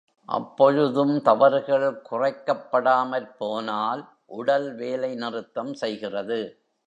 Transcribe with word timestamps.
அப்பொழுதும் 0.29 1.21
தவறுகள் 1.21 2.01
குறைக்கப்படாமற்போனால், 2.11 4.01
உடல் 4.25 4.75
வேலை 4.75 5.15
நிறுத்தம் 5.15 5.73
செய்கிறது. 5.73 6.39